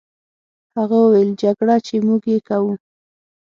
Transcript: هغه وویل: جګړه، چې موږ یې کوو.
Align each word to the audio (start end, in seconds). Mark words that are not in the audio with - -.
هغه 0.77 0.95
وویل: 1.01 1.29
جګړه، 1.43 1.75
چې 1.87 1.95
موږ 2.07 2.21
یې 2.33 2.39
کوو. 2.47 2.73